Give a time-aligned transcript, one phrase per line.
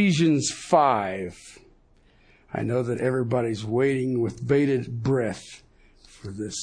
[0.00, 1.58] Ephesians 5.
[2.54, 5.62] I know that everybody's waiting with bated breath
[6.08, 6.56] for this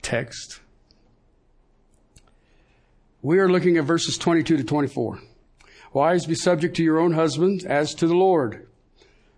[0.00, 0.60] text.
[3.20, 5.20] We are looking at verses 22 to 24.
[5.92, 8.66] Wives, be subject to your own husbands as to the Lord.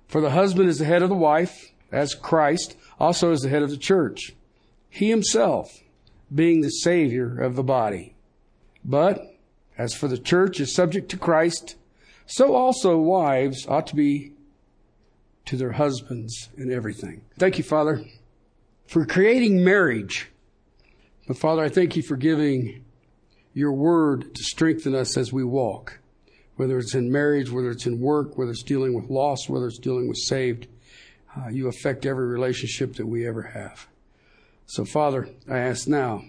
[0.07, 3.65] For the husband is the head of the wife, as Christ also is the head
[3.65, 4.37] of the church.
[4.89, 5.83] He himself
[6.33, 8.15] being the Savior of the body.
[8.85, 9.21] But
[9.77, 11.75] as for the church is subject to Christ,
[12.29, 14.33] so also wives ought to be
[15.47, 17.23] to their husbands in everything.
[17.39, 18.05] Thank you, Father,
[18.87, 20.29] for creating marriage.
[21.27, 22.85] But Father, I thank you for giving
[23.55, 26.01] your word to strengthen us as we walk,
[26.57, 29.79] whether it's in marriage, whether it's in work, whether it's dealing with loss, whether it's
[29.79, 30.67] dealing with saved.
[31.35, 33.87] Uh, you affect every relationship that we ever have.
[34.67, 36.25] So, Father, I ask now,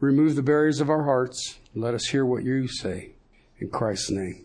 [0.00, 1.58] remove the barriers of our hearts.
[1.76, 3.12] Let us hear what you say.
[3.58, 4.44] In Christ's name,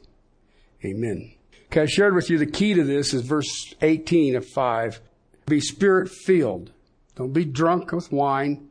[0.84, 1.34] amen.
[1.68, 5.00] Okay, I shared with you the key to this is verse 18 of 5.
[5.46, 6.72] Be spirit filled.
[7.16, 8.70] Don't be drunk with wine,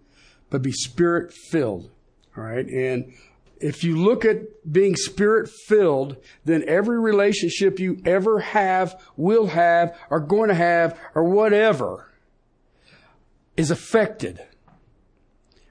[0.50, 1.90] but be spirit filled.
[2.36, 2.66] All right.
[2.66, 3.12] And
[3.60, 9.98] if you look at being spirit filled, then every relationship you ever have, will have,
[10.10, 12.10] are going to have, or whatever
[13.56, 14.42] is affected.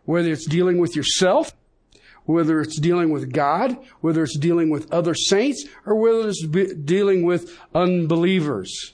[0.06, 1.54] Whether it's dealing with yourself,
[2.30, 7.24] whether it's dealing with God, whether it's dealing with other saints, or whether it's dealing
[7.24, 8.94] with unbelievers.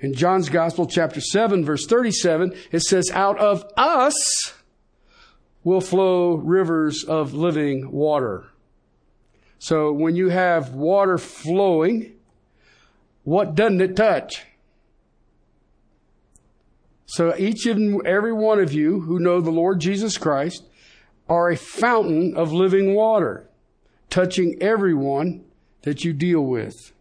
[0.00, 4.54] In John's Gospel, chapter 7, verse 37, it says, Out of us
[5.62, 8.48] will flow rivers of living water.
[9.58, 12.16] So when you have water flowing,
[13.22, 14.46] what doesn't it touch?
[17.06, 20.64] So each and every one of you who know the Lord Jesus Christ
[21.28, 23.48] are a fountain of living water,
[24.10, 25.44] touching everyone
[25.82, 26.92] that you deal with.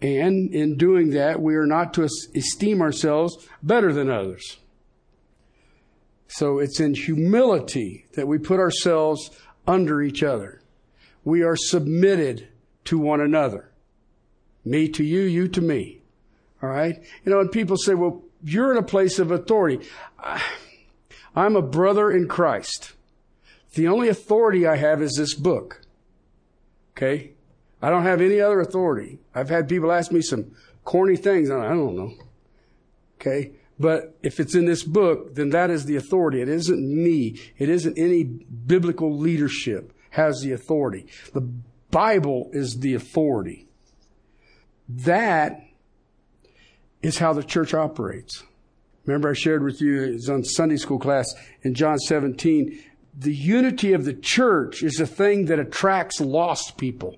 [0.00, 4.58] And in doing that, we are not to esteem ourselves better than others.
[6.26, 9.30] So it's in humility that we put ourselves
[9.66, 10.60] under each other.
[11.24, 12.48] We are submitted
[12.86, 13.70] to one another.
[14.64, 16.02] Me to you, you to me.
[16.62, 17.02] All right?
[17.24, 19.86] You know, and people say, well, you're in a place of authority.
[21.34, 22.92] I'm a brother in Christ.
[23.74, 25.82] The only authority I have is this book.
[26.96, 27.32] Okay?
[27.82, 29.18] I don't have any other authority.
[29.34, 30.52] I've had people ask me some
[30.84, 31.50] corny things.
[31.50, 32.12] I don't know.
[33.20, 33.52] Okay?
[33.78, 36.40] But if it's in this book, then that is the authority.
[36.40, 37.40] It isn't me.
[37.58, 41.06] It isn't any biblical leadership has the authority.
[41.32, 41.40] The
[41.90, 43.66] Bible is the authority.
[44.88, 45.60] That
[47.02, 48.44] is how the church operates.
[49.06, 51.26] Remember, I shared with you, it's on Sunday school class
[51.62, 52.82] in John 17.
[53.16, 57.16] The unity of the church is a thing that attracts lost people.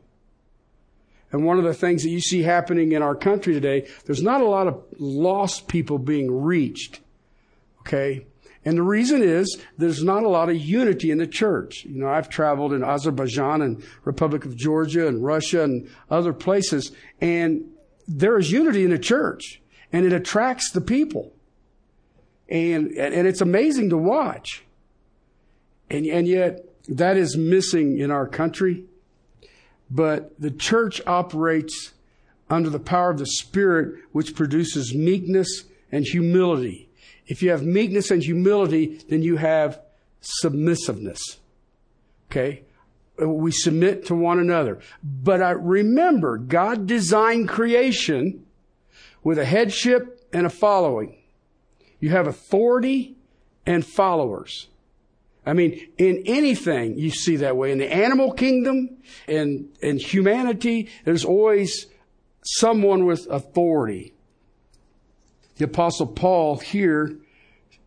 [1.32, 4.40] And one of the things that you see happening in our country today, there's not
[4.40, 7.00] a lot of lost people being reached.
[7.80, 8.26] Okay?
[8.64, 11.84] And the reason is there's not a lot of unity in the church.
[11.84, 16.90] You know, I've traveled in Azerbaijan and Republic of Georgia and Russia and other places,
[17.20, 17.64] and
[18.08, 21.32] there is unity in the church, and it attracts the people.
[22.48, 24.64] And, and it's amazing to watch.
[25.90, 28.84] And, and yet that is missing in our country.
[29.90, 31.92] But the church operates
[32.48, 36.88] under the power of the Spirit, which produces meekness and humility.
[37.26, 39.80] If you have meekness and humility, then you have
[40.20, 41.20] submissiveness.
[42.30, 42.62] Okay?
[43.18, 44.80] We submit to one another.
[45.02, 48.44] But I remember, God designed creation
[49.24, 51.16] with a headship and a following.
[52.00, 53.16] You have authority
[53.64, 54.68] and followers.
[55.44, 57.70] I mean, in anything you see that way.
[57.70, 58.96] In the animal kingdom
[59.28, 61.86] and in humanity, there's always
[62.44, 64.12] someone with authority.
[65.56, 67.16] The apostle Paul here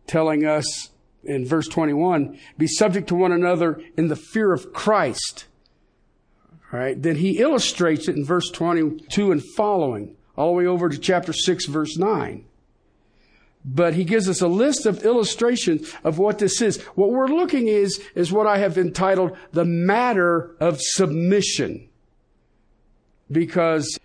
[0.06, 0.90] telling us
[1.22, 5.44] in verse 21, be subject to one another in the fear of Christ.
[6.72, 7.00] All right.
[7.00, 11.34] Then he illustrates it in verse 22 and following, all the way over to chapter
[11.34, 12.46] 6, verse 9
[13.64, 16.80] but he gives us a list of illustrations of what this is.
[16.94, 21.88] What we're looking is, is what I have entitled the matter of submission.
[23.30, 23.98] Because,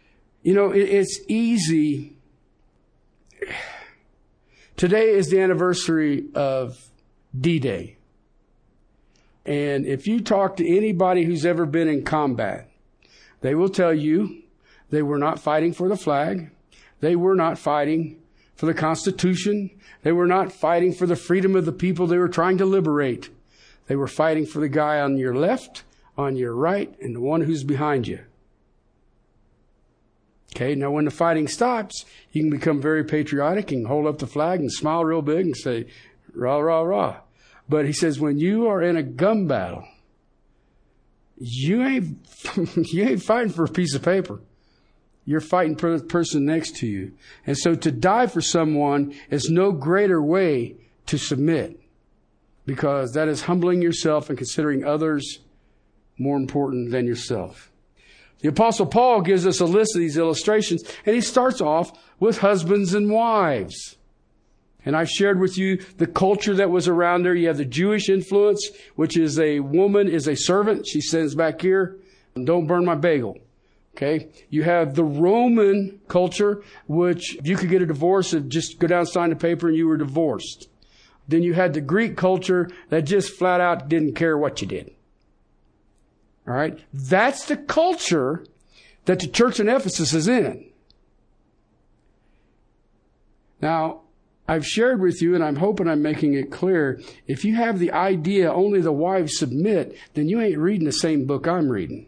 [0.43, 2.17] you know, it, it's easy.
[4.75, 6.89] Today is the anniversary of
[7.39, 7.97] D-Day.
[9.45, 12.69] And if you talk to anybody who's ever been in combat,
[13.41, 14.43] they will tell you
[14.89, 16.49] they were not fighting for the flag.
[16.99, 18.19] They were not fighting
[18.55, 19.69] for the Constitution.
[20.03, 23.29] They were not fighting for the freedom of the people they were trying to liberate.
[23.87, 25.83] They were fighting for the guy on your left,
[26.17, 28.19] on your right, and the one who's behind you.
[30.55, 34.27] Okay, now when the fighting stops, you can become very patriotic and hold up the
[34.27, 35.87] flag and smile real big and say,
[36.33, 37.17] rah, rah, rah.
[37.67, 39.85] But he says, when you are in a gun battle,
[41.37, 42.17] you ain't,
[42.93, 44.39] you ain't fighting for a piece of paper.
[45.25, 47.13] You're fighting for the person next to you.
[47.47, 50.75] And so to die for someone is no greater way
[51.07, 51.79] to submit
[52.65, 55.39] because that is humbling yourself and considering others
[56.17, 57.71] more important than yourself.
[58.39, 62.39] The apostle Paul gives us a list of these illustrations and he starts off with
[62.39, 63.97] husbands and wives.
[64.85, 67.33] And I've shared with you the culture that was around there.
[67.33, 70.85] You have the Jewish influence, which is a woman is a servant.
[70.85, 71.97] She sends back here,
[72.35, 73.39] don't burn my bagel.
[73.95, 74.27] Okay.
[74.49, 78.99] You have the Roman culture, which you could get a divorce and just go down,
[78.99, 80.67] and sign the paper and you were divorced.
[81.29, 84.91] Then you had the Greek culture that just flat out didn't care what you did.
[86.45, 86.77] All right.
[86.93, 88.45] That's the culture
[89.05, 90.65] that the church in Ephesus is in.
[93.61, 94.01] Now,
[94.45, 97.93] I've shared with you, and I'm hoping I'm making it clear, if you have the
[97.93, 102.07] idea only the wives submit, then you ain't reading the same book I'm reading.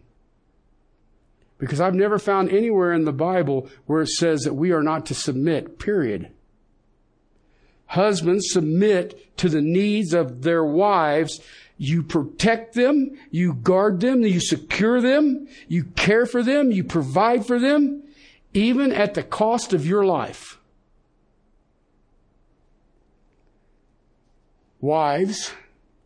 [1.57, 5.05] Because I've never found anywhere in the Bible where it says that we are not
[5.07, 6.31] to submit, period.
[7.87, 11.41] Husbands submit to the needs of their wives
[11.77, 17.45] you protect them, you guard them, you secure them, you care for them, you provide
[17.45, 18.03] for them,
[18.53, 20.59] even at the cost of your life.
[24.81, 25.53] Wives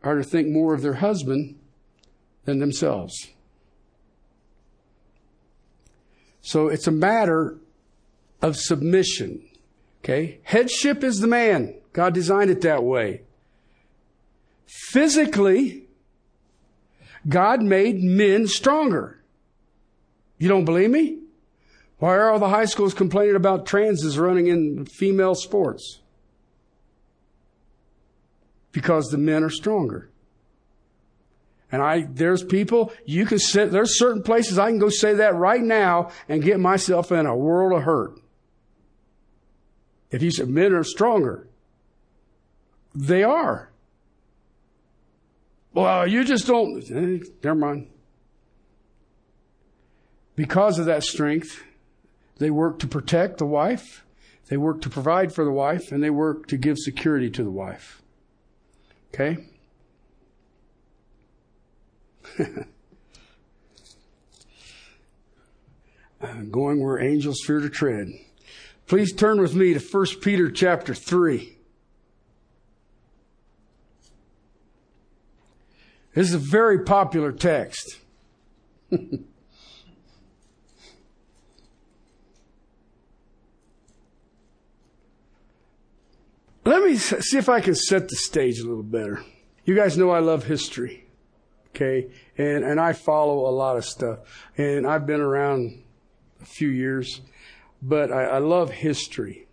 [0.04, 1.58] are to think more of their husband
[2.44, 3.30] than themselves.
[6.42, 7.58] So it's a matter
[8.42, 9.44] of submission.
[10.04, 10.40] Okay?
[10.44, 11.76] Headship is the man.
[11.94, 13.22] God designed it that way.
[14.66, 15.88] Physically,
[17.28, 19.22] God made men stronger.
[20.38, 21.20] You don't believe me?
[22.00, 26.00] Why are all the high schools complaining about transes running in female sports?
[28.72, 30.11] Because the men are stronger.
[31.72, 35.36] And I, there's people, you can sit, there's certain places I can go say that
[35.36, 38.20] right now and get myself in a world of hurt.
[40.12, 41.48] If you said men are stronger,
[42.94, 43.72] they are.
[45.74, 46.84] Well, you just don't.
[46.92, 47.88] Eh, never mind.
[50.36, 51.64] Because of that strength,
[52.40, 54.04] they work to protect the wife,
[54.48, 57.52] they work to provide for the wife, and they work to give security to the
[57.52, 58.02] wife.
[59.14, 59.46] Okay?
[66.52, 68.08] Going where angels fear to tread.
[68.88, 71.58] Please turn with me to 1 Peter chapter 3.
[76.14, 78.00] This is a very popular text.
[78.92, 79.02] Let
[86.84, 89.24] me see if I can set the stage a little better.
[89.66, 91.01] You guys know I love history.
[91.74, 92.12] Okay.
[92.38, 94.20] And, and I follow a lot of stuff.
[94.58, 95.84] And I've been around
[96.42, 97.22] a few years,
[97.82, 99.48] but I, I love history.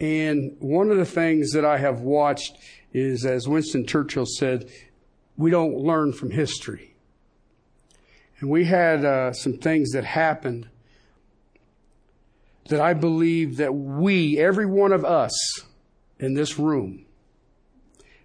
[0.00, 2.58] And one of the things that I have watched
[2.92, 4.68] is, as Winston Churchill said,
[5.36, 6.94] we don't learn from history.
[8.40, 10.68] And we had uh, some things that happened
[12.68, 15.32] that I believe that we, every one of us
[16.18, 17.06] in this room,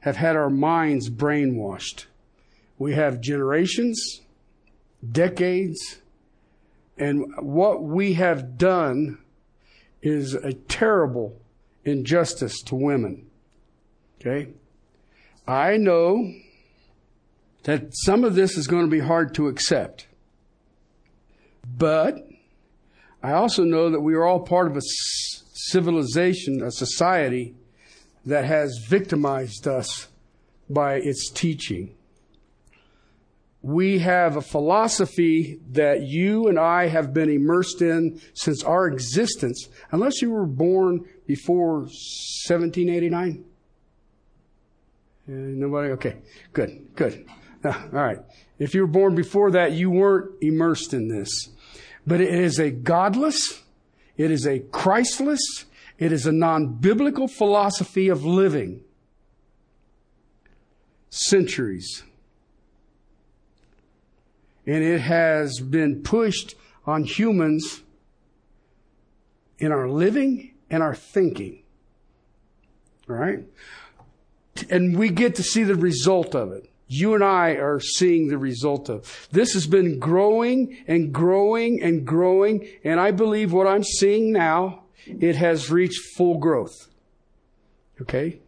[0.02, 2.06] have had our minds brainwashed.
[2.80, 4.22] We have generations,
[5.12, 6.00] decades,
[6.98, 9.20] and what we have done
[10.02, 11.40] is a terrible
[11.86, 13.28] injustice to women.
[14.20, 14.50] Okay?
[15.48, 16.34] I know
[17.64, 20.08] that some of this is going to be hard to accept.
[21.78, 22.28] But
[23.22, 24.82] I also know that we are all part of a
[25.54, 27.56] civilization, a society
[28.26, 30.08] that has victimized us
[30.70, 31.96] by its teaching.
[33.62, 39.68] We have a philosophy that you and I have been immersed in since our existence,
[39.92, 43.44] unless you were born before 1789.
[45.28, 45.90] Uh, nobody?
[45.92, 46.18] Okay,
[46.54, 47.26] good, good.
[47.66, 48.20] all right.
[48.58, 51.50] If you were born before that, you weren't immersed in this.
[52.08, 53.62] But it is a godless,
[54.18, 55.66] it is a Christless,
[55.98, 58.82] it is a non-biblical philosophy of living.
[61.10, 62.04] Centuries.
[64.70, 66.54] And it has been pushed
[66.86, 67.82] on humans
[69.58, 71.64] in our living and our thinking.
[73.10, 73.40] All right?
[74.70, 76.70] And we get to see the result of it.
[76.90, 79.30] you and I are seeing the result of.
[79.32, 84.86] This has been growing and growing and growing, and I believe what I'm seeing now,
[85.06, 86.90] it has reached full growth.
[88.02, 88.40] Okay?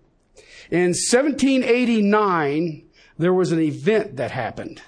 [0.72, 2.84] In 1789,
[3.18, 4.82] there was an event that happened.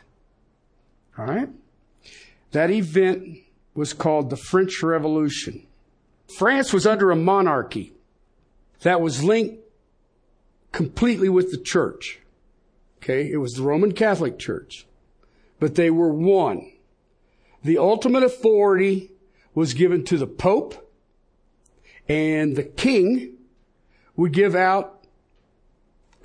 [1.17, 1.49] All right?
[2.51, 3.39] That event
[3.73, 5.65] was called the French Revolution.
[6.37, 7.93] France was under a monarchy
[8.81, 9.63] that was linked
[10.71, 12.19] completely with the church.
[12.97, 14.85] Okay, it was the Roman Catholic Church.
[15.59, 16.71] But they were one.
[17.63, 19.11] The ultimate authority
[19.53, 20.89] was given to the Pope,
[22.07, 23.37] and the king
[24.15, 25.05] would give out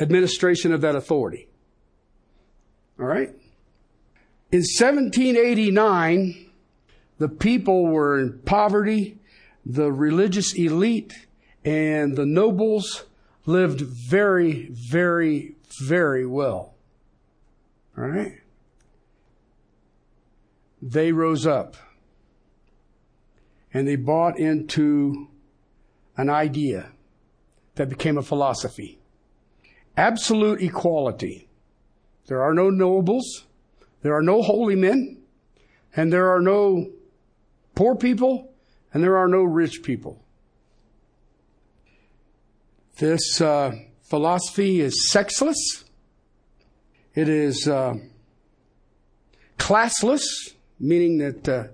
[0.01, 1.49] administration of that authority.
[2.99, 3.31] All right?
[4.51, 6.51] In 1789,
[7.19, 9.19] the people were in poverty,
[9.67, 11.27] the religious elite
[11.65, 13.05] and the nobles
[13.45, 16.75] lived very, very, very well.
[17.97, 18.39] All right?
[20.81, 21.77] They rose up
[23.75, 25.29] and they bought into
[26.17, 26.91] an idea
[27.75, 28.99] that became a philosophy.
[29.97, 31.49] Absolute equality.
[32.29, 33.45] There are no nobles,
[34.03, 35.19] there are no holy men,
[35.95, 36.91] and there are no
[37.75, 38.53] poor people,
[38.93, 40.23] and there are no rich people.
[42.99, 45.85] This uh, philosophy is sexless.
[47.15, 47.95] It is uh,
[49.59, 50.23] classless,
[50.81, 51.65] meaning that uh,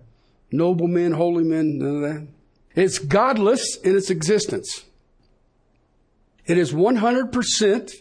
[0.50, 2.26] noblemen, holy men, none of that.
[2.74, 4.84] It's godless in its existence.
[6.46, 7.92] It is 100%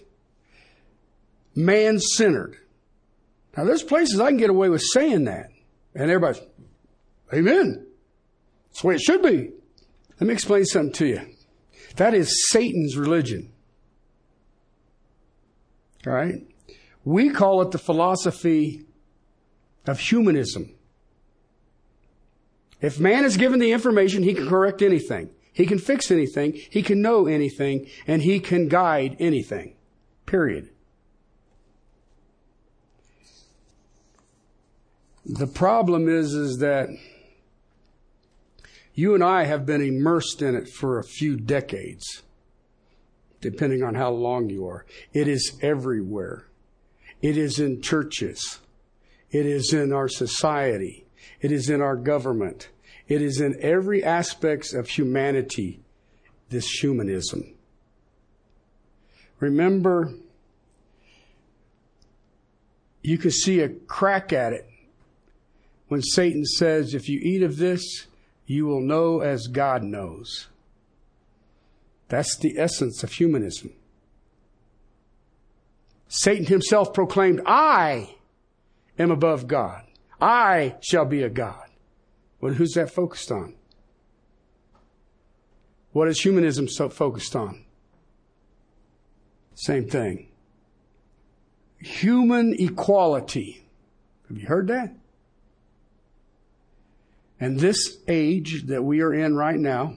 [1.55, 2.57] man centered.
[3.55, 5.49] Now, there's places I can get away with saying that.
[5.93, 6.41] And everybody's,
[7.33, 7.85] Amen.
[8.69, 9.51] That's the way it should be.
[10.19, 11.21] Let me explain something to you.
[11.95, 13.51] That is Satan's religion.
[16.05, 16.35] All right?
[17.05, 18.85] We call it the philosophy
[19.85, 20.73] of humanism.
[22.81, 25.29] If man is given the information, he can correct anything.
[25.53, 26.53] He can fix anything.
[26.53, 27.87] He can know anything.
[28.07, 29.75] And he can guide anything.
[30.25, 30.69] Period.
[35.25, 36.89] The problem is, is that
[38.93, 42.23] you and I have been immersed in it for a few decades,
[43.39, 44.85] depending on how long you are.
[45.13, 46.45] It is everywhere.
[47.21, 48.59] It is in churches.
[49.31, 51.05] It is in our society.
[51.39, 52.69] It is in our government.
[53.07, 55.79] It is in every aspect of humanity,
[56.49, 57.53] this humanism.
[59.39, 60.13] Remember,
[63.01, 64.69] you can see a crack at it
[65.87, 68.07] when Satan says, if you eat of this,
[68.45, 70.47] you will know as God knows.
[72.09, 73.73] That's the essence of humanism.
[76.07, 78.15] Satan himself proclaimed, I
[78.99, 79.83] am above God.
[80.21, 81.69] I shall be a God.
[82.39, 83.55] Well, who's that focused on?
[85.91, 87.65] What is humanism so focused on?
[89.55, 90.27] Same thing.
[91.79, 93.65] Human equality.
[94.27, 94.95] Have you heard that?
[97.43, 99.95] And this age that we are in right now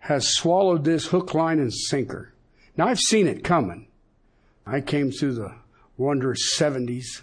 [0.00, 2.34] has swallowed this hook, line, and sinker.
[2.76, 3.86] Now I've seen it coming.
[4.66, 5.54] I came through the
[5.96, 7.22] wondrous 70s.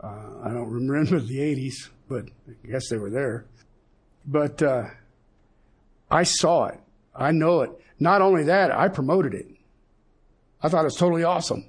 [0.00, 0.08] Uh,
[0.42, 3.44] I don't remember the 80s, but I guess they were there.
[4.24, 4.84] But uh,
[6.10, 6.80] I saw it.
[7.14, 7.72] I know it.
[8.00, 9.48] Not only that, I promoted it.
[10.62, 11.66] I thought it was totally awesome.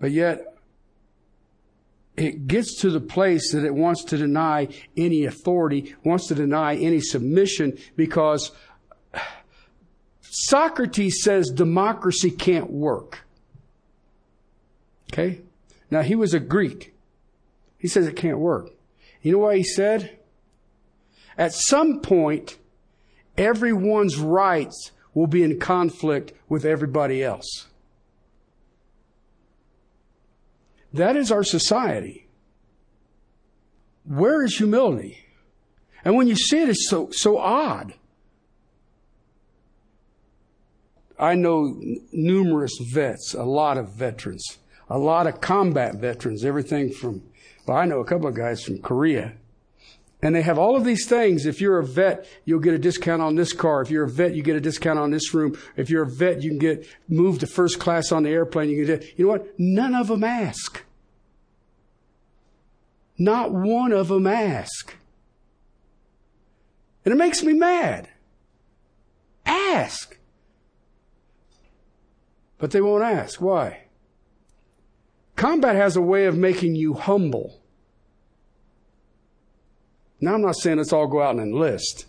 [0.00, 0.55] But yet,
[2.16, 6.74] it gets to the place that it wants to deny any authority, wants to deny
[6.76, 8.52] any submission because
[10.22, 13.20] Socrates says democracy can't work.
[15.12, 15.40] Okay?
[15.90, 16.94] Now he was a Greek.
[17.78, 18.70] He says it can't work.
[19.22, 20.18] You know what he said?
[21.38, 22.58] At some point,
[23.36, 27.66] everyone's rights will be in conflict with everybody else.
[30.96, 32.26] That is our society.
[34.04, 35.18] Where is humility?
[36.04, 37.94] And when you see it, it's so, so odd.
[41.18, 41.80] I know
[42.12, 47.22] numerous vets, a lot of veterans, a lot of combat veterans, everything from,
[47.66, 49.34] well, I know a couple of guys from Korea.
[50.22, 51.44] And they have all of these things.
[51.44, 53.82] If you're a vet, you'll get a discount on this car.
[53.82, 55.58] If you're a vet, you get a discount on this room.
[55.76, 58.70] If you're a vet, you can get moved to first class on the airplane.
[58.70, 59.58] You can get, you know what?
[59.58, 60.82] None of them ask.
[63.18, 64.94] Not one of them ask.
[67.04, 68.08] And it makes me mad.
[69.46, 70.18] Ask.
[72.58, 73.40] But they won't ask.
[73.40, 73.84] Why?
[75.36, 77.60] Combat has a way of making you humble.
[80.20, 82.06] Now, I'm not saying let's all go out and enlist.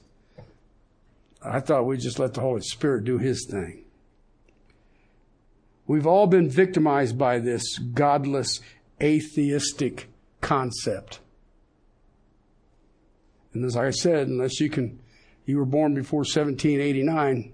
[1.44, 3.84] I thought we'd just let the Holy Spirit do His thing.
[5.86, 8.60] We've all been victimized by this godless,
[9.02, 10.08] atheistic
[10.42, 11.20] concept.
[13.54, 15.00] And as I said, unless you can,
[15.46, 17.54] you were born before 1789,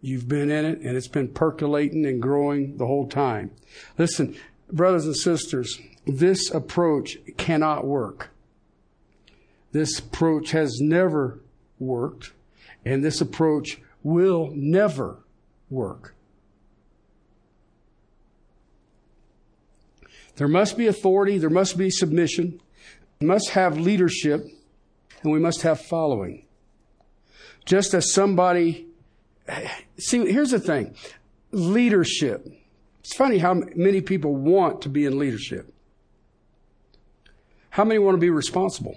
[0.00, 3.52] you've been in it and it's been percolating and growing the whole time.
[3.98, 4.36] Listen,
[4.70, 8.30] brothers and sisters, this approach cannot work.
[9.70, 11.40] This approach has never
[11.78, 12.32] worked,
[12.84, 15.24] and this approach will never
[15.70, 16.14] work.
[20.36, 22.60] There must be authority, there must be submission,
[23.20, 24.46] we must have leadership,
[25.22, 26.44] and we must have following.
[27.64, 28.86] Just as somebody,
[29.98, 30.94] see, here's the thing
[31.52, 32.46] leadership.
[33.00, 35.72] It's funny how many people want to be in leadership.
[37.70, 38.96] How many want to be responsible?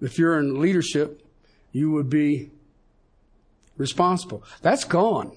[0.00, 1.26] If you're in leadership,
[1.72, 2.50] you would be
[3.76, 4.42] responsible.
[4.62, 5.36] That's gone.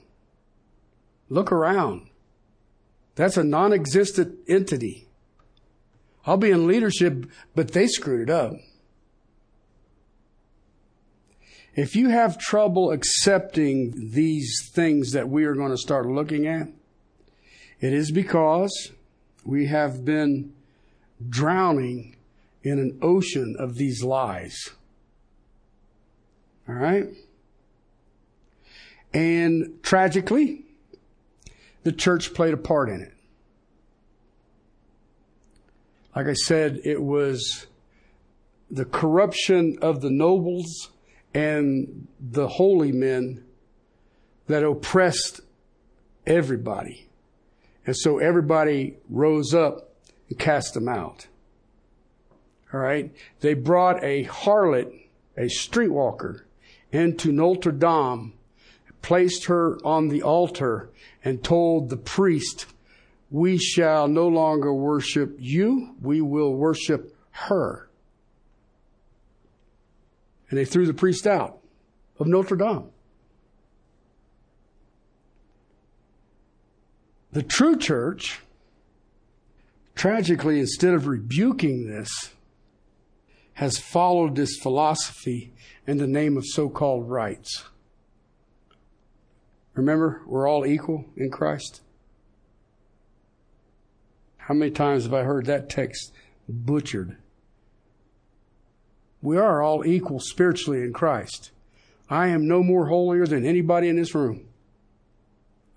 [1.33, 2.09] Look around.
[3.15, 5.07] That's a non existent entity.
[6.27, 7.25] I'll be in leadership,
[7.55, 8.53] but they screwed it up.
[11.75, 16.67] If you have trouble accepting these things that we are going to start looking at,
[17.81, 18.91] it is because
[19.43, 20.53] we have been
[21.27, 22.15] drowning
[22.61, 24.69] in an ocean of these lies.
[26.69, 27.07] All right?
[29.15, 30.62] And tragically,
[31.83, 33.13] the church played a part in it.
[36.15, 37.67] Like I said, it was
[38.69, 40.89] the corruption of the nobles
[41.33, 43.43] and the holy men
[44.47, 45.41] that oppressed
[46.25, 47.07] everybody.
[47.85, 49.93] And so everybody rose up
[50.29, 51.27] and cast them out.
[52.73, 53.13] All right.
[53.41, 54.91] They brought a harlot,
[55.37, 56.41] a streetwalker,
[56.91, 58.33] into Notre Dame,
[59.01, 60.89] placed her on the altar,
[61.23, 62.65] and told the priest,
[63.31, 65.95] we shall no longer worship you.
[66.01, 67.89] We will worship her.
[70.49, 71.59] And they threw the priest out
[72.19, 72.89] of Notre Dame.
[77.31, 78.41] The true church,
[79.95, 82.33] tragically, instead of rebuking this,
[83.53, 85.53] has followed this philosophy
[85.87, 87.65] in the name of so called rights.
[89.75, 91.81] Remember, we're all equal in Christ.
[94.37, 96.11] How many times have I heard that text
[96.47, 97.17] butchered?
[99.21, 101.51] We are all equal spiritually in Christ.
[102.09, 104.45] I am no more holier than anybody in this room.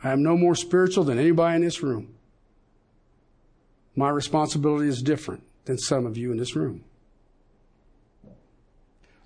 [0.02, 2.14] I am no more spiritual than anybody in this room.
[3.94, 6.84] My responsibility is different than some of you in this room.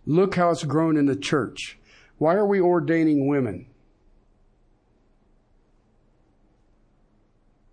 [0.06, 1.78] Look how it's grown in the church.
[2.18, 3.66] Why are we ordaining women?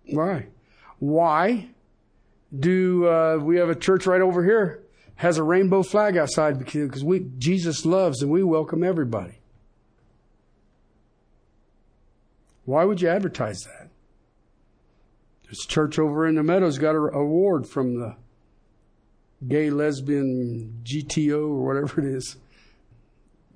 [0.08, 0.46] Why?
[0.98, 1.68] Why
[2.56, 4.82] do uh, we have a church right over here
[5.18, 9.40] has a rainbow flag outside because we Jesus loves and we welcome everybody.
[12.64, 13.88] Why would you advertise that?
[15.48, 18.14] This church over in the meadows got an award from the
[19.46, 22.36] gay lesbian GTO or whatever it is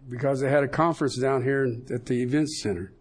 [0.09, 2.93] because they had a conference down here at the event center.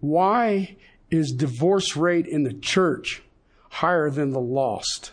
[0.00, 0.76] Why
[1.10, 3.22] is divorce rate in the church
[3.70, 5.12] higher than the lost?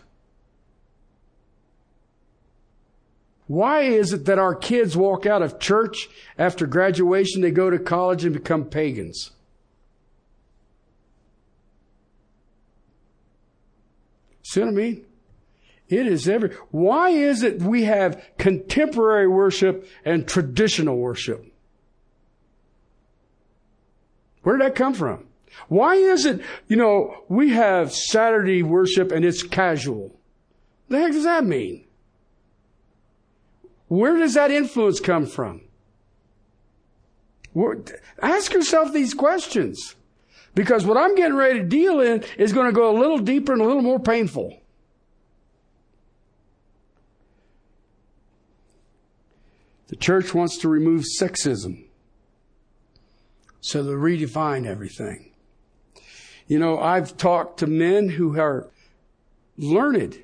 [3.47, 7.77] Why is it that our kids walk out of church after graduation, they go to
[7.77, 9.31] college and become pagans?
[14.41, 15.05] See what I mean?
[15.89, 16.49] It is every.
[16.71, 21.45] Why is it we have contemporary worship and traditional worship?
[24.45, 25.25] Where did that come from?
[25.69, 30.19] Why is it, you know, we have Saturday worship and it's casual?
[30.87, 31.85] The heck does that mean?
[33.87, 35.61] Where does that influence come from?
[38.21, 39.95] Ask yourself these questions.
[40.53, 43.51] Because what I'm getting ready to deal in is going to go a little deeper
[43.51, 44.61] and a little more painful.
[49.87, 51.84] The church wants to remove sexism.
[53.65, 55.31] So they redefine everything.
[56.45, 58.69] You know, I've talked to men who are
[59.57, 60.19] learned.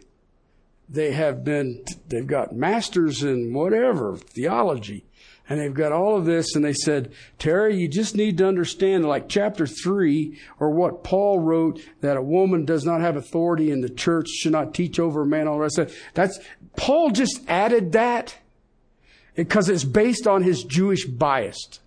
[0.87, 5.05] They have been, they've got masters in whatever, theology,
[5.51, 9.05] And they've got all of this, and they said, Terry, you just need to understand,
[9.05, 13.81] like chapter three, or what Paul wrote, that a woman does not have authority in
[13.81, 15.93] the church, should not teach over a man, all of it.
[16.13, 16.39] That's,
[16.77, 18.37] Paul just added that
[19.35, 21.80] because it's based on his Jewish bias.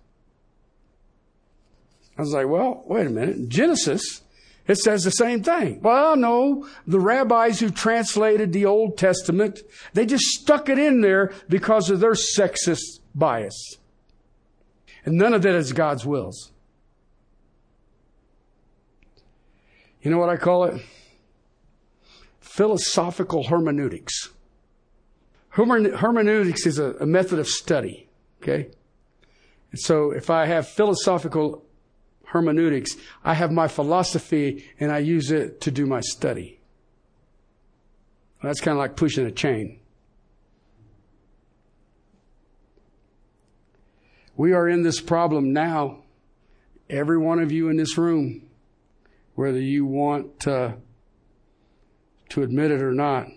[2.17, 3.49] I was like, well, wait a minute.
[3.49, 4.21] Genesis,
[4.67, 5.81] it says the same thing.
[5.81, 9.61] Well, no, the rabbis who translated the Old Testament,
[9.93, 13.77] they just stuck it in there because of their sexist bias.
[15.03, 16.51] And none of that is God's wills.
[20.01, 20.81] You know what I call it?
[22.39, 24.29] Philosophical hermeneutics.
[25.49, 28.07] Hermeneutics is a, a method of study,
[28.41, 28.69] okay?
[29.71, 31.64] And so if I have philosophical
[32.35, 36.59] hermeneutics, I have my philosophy and I use it to do my study.
[38.43, 39.79] That's kind of like pushing a chain.
[44.35, 46.03] We are in this problem now.
[46.89, 48.49] Every one of you in this room,
[49.35, 50.75] whether you want to,
[52.29, 53.27] to admit it or not.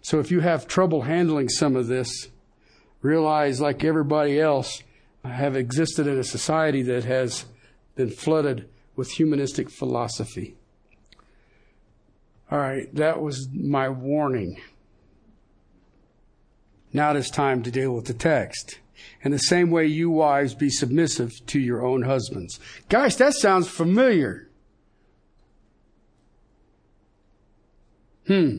[0.00, 2.28] So if you have trouble handling some of this,
[3.02, 4.82] realize like everybody else,
[5.22, 7.44] I have existed in a society that has
[7.96, 10.56] been flooded with humanistic philosophy.
[12.50, 14.60] All right, that was my warning.
[16.92, 18.78] Now it is time to deal with the text.
[19.22, 22.60] In the same way, you wives be submissive to your own husbands.
[22.88, 24.48] Guys, that sounds familiar.
[28.26, 28.56] Hmm.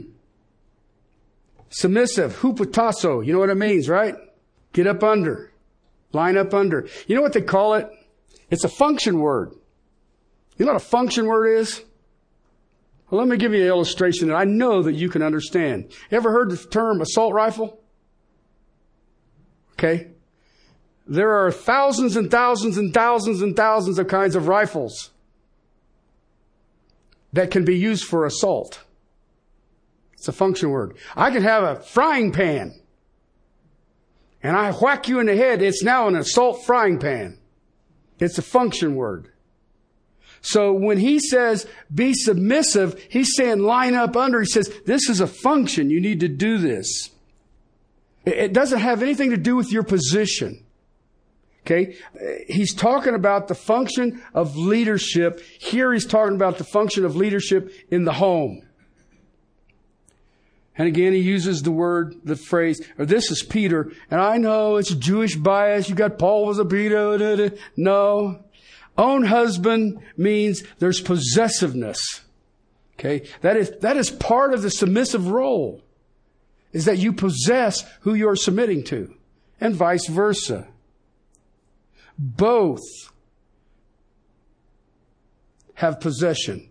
[1.70, 3.26] Submissive, hupotasso.
[3.26, 4.16] You know what it means, right?
[4.74, 5.52] Get up under.
[6.14, 6.88] Line up under.
[7.08, 7.90] You know what they call it?
[8.50, 9.54] It's a function word.
[10.58, 11.84] You know what a function word is?
[13.10, 15.92] Well, let me give you an illustration that I know that you can understand.
[16.12, 17.80] Ever heard the term assault rifle?
[19.74, 20.08] Okay.
[21.06, 25.12] There are thousands and thousands and thousands and thousands of kinds of rifles
[27.32, 28.84] that can be used for assault.
[30.14, 30.98] It's a function word.
[31.16, 32.74] I can have a frying pan
[34.44, 35.62] and I whack you in the head.
[35.62, 37.38] It's now an assault frying pan.
[38.20, 39.30] It's a function word.
[40.42, 44.40] So when he says be submissive, he's saying line up under.
[44.40, 45.90] He says this is a function.
[45.90, 47.10] You need to do this.
[48.26, 50.64] It doesn't have anything to do with your position.
[51.66, 51.98] Okay.
[52.48, 55.42] He's talking about the function of leadership.
[55.60, 58.67] Here he's talking about the function of leadership in the home.
[60.78, 63.92] And again, he uses the word, the phrase, or this is Peter.
[64.12, 65.90] And I know it's Jewish bias.
[65.90, 67.52] You got Paul was a Peter.
[67.76, 68.44] No.
[68.98, 72.22] Own husband means there's possessiveness.
[73.00, 73.28] Okay.
[73.42, 75.82] That is, that is part of the submissive role.
[76.74, 79.16] Is that you possess who you're submitting to.
[79.60, 80.68] And vice versa.
[82.20, 82.84] Both
[85.76, 86.70] have possession.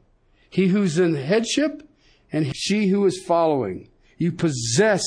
[0.48, 1.88] He who's in headship
[2.32, 3.88] and she who is following.
[4.16, 5.02] You possess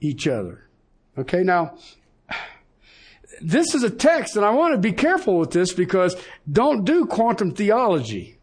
[0.00, 0.68] each other.
[1.18, 1.76] Okay, now,
[3.40, 6.16] this is a text, and I want to be careful with this because
[6.50, 8.38] don't do quantum theology.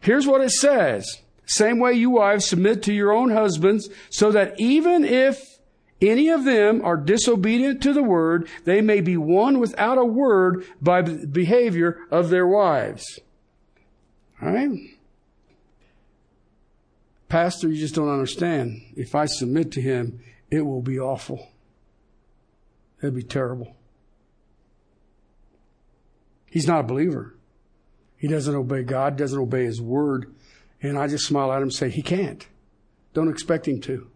[0.00, 1.20] Here's what it says.
[1.46, 5.58] Same way you wives submit to your own husbands so that even if
[6.00, 10.64] any of them are disobedient to the word, they may be won without a word
[10.80, 13.18] by the behavior of their wives.
[14.40, 14.70] All right?
[17.30, 18.82] Pastor, you just don't understand.
[18.96, 21.48] If I submit to him, it will be awful.
[22.98, 23.76] It'd be terrible.
[26.50, 27.36] He's not a believer.
[28.16, 30.34] He doesn't obey God, doesn't obey his word.
[30.82, 32.46] And I just smile at him and say, he can't.
[33.14, 34.10] Don't expect him to.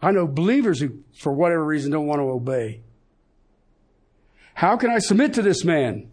[0.00, 2.80] I know believers who, for whatever reason, don't want to obey.
[4.54, 6.10] How can I submit to this man?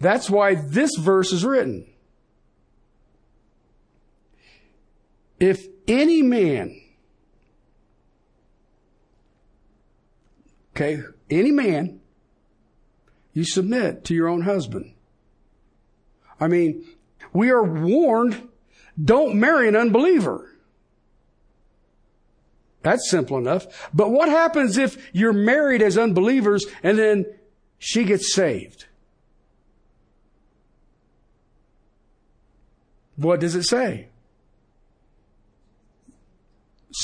[0.00, 1.86] That's why this verse is written.
[5.38, 6.80] If any man,
[10.74, 12.00] okay, any man,
[13.32, 14.94] you submit to your own husband.
[16.40, 16.86] I mean,
[17.32, 18.48] we are warned,
[19.02, 20.52] don't marry an unbeliever.
[22.82, 23.90] That's simple enough.
[23.92, 27.26] But what happens if you're married as unbelievers and then
[27.78, 28.86] she gets saved?
[33.16, 34.08] What does it say?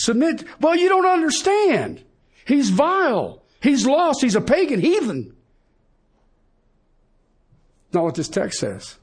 [0.02, 0.42] Submit.
[0.60, 2.02] Well, you don't understand.
[2.44, 3.40] He's vile.
[3.60, 4.20] He's lost.
[4.20, 5.36] He's a pagan heathen.
[7.92, 8.98] Not what this text says.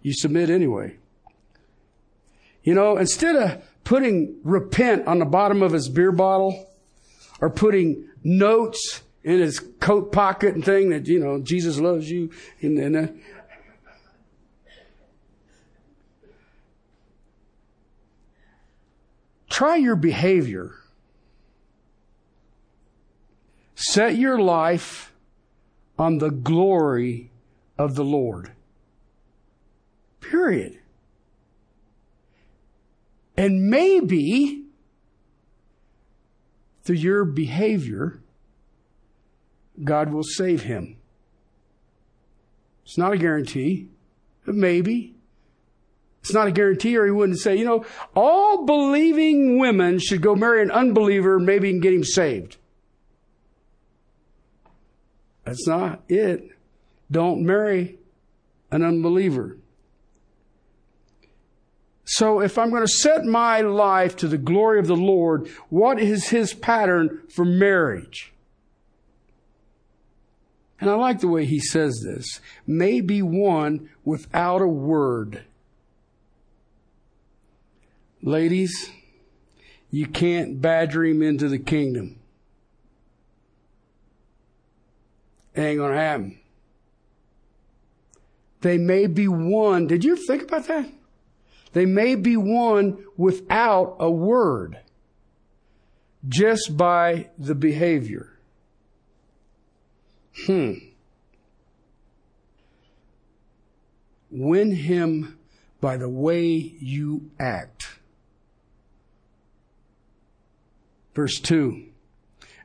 [0.00, 0.96] You submit anyway.
[2.62, 6.66] You know, instead of putting repent on the bottom of his beer bottle
[7.42, 12.30] or putting notes in his coat pocket and thing that, you know, Jesus loves you
[12.62, 13.12] and, and uh,
[19.52, 20.72] try your behavior.
[23.74, 25.12] Set your life
[25.98, 27.30] on the glory
[27.78, 28.52] of the Lord.
[30.20, 30.78] Period.
[33.36, 34.64] And maybe
[36.82, 38.20] through your behavior,
[39.84, 40.96] God will save him.
[42.84, 43.88] It's not a guarantee,
[44.44, 45.14] but maybe.
[46.22, 50.36] It's not a guarantee, or he wouldn't say, you know, all believing women should go
[50.36, 52.58] marry an unbeliever, maybe and get him saved.
[55.44, 56.50] That's not it.
[57.10, 57.98] Don't marry
[58.70, 59.58] an unbeliever.
[62.04, 65.98] So if I'm going to set my life to the glory of the Lord, what
[65.98, 68.32] is his pattern for marriage?
[70.80, 72.40] And I like the way he says this.
[72.66, 75.44] May be one without a word.
[78.22, 78.90] Ladies,
[79.90, 82.20] you can't badger him into the kingdom.
[85.56, 86.38] Ain't gonna happen.
[88.60, 89.88] They may be one.
[89.88, 90.88] Did you think about that?
[91.72, 94.78] They may be one without a word,
[96.28, 98.38] just by the behavior.
[100.46, 100.74] Hmm.
[104.30, 105.38] Win him
[105.80, 107.98] by the way you act.
[111.14, 111.86] Verse 2.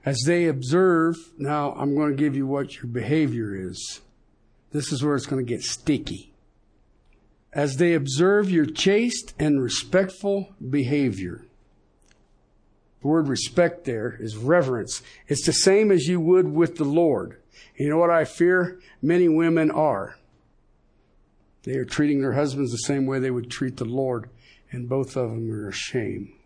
[0.05, 4.01] As they observe, now I'm going to give you what your behavior is.
[4.71, 6.33] This is where it's going to get sticky
[7.57, 11.43] as they observe your chaste and respectful behavior.
[13.01, 15.01] The word respect there is reverence.
[15.27, 17.38] It's the same as you would with the Lord.
[17.75, 18.79] You know what I fear?
[19.01, 20.17] Many women are.
[21.63, 24.29] They are treating their husbands the same way they would treat the Lord,
[24.71, 26.37] and both of them are a shame.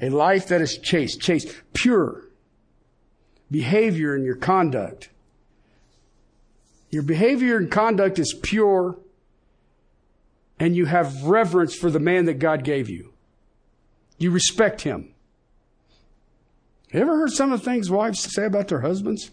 [0.00, 2.24] A life that is chaste, chaste, pure
[3.50, 5.10] behavior in your conduct.
[6.90, 8.98] Your behavior and conduct is pure
[10.60, 13.12] and you have reverence for the man that God gave you.
[14.18, 15.14] You respect him.
[16.92, 19.30] You ever heard some of the things wives say about their husbands?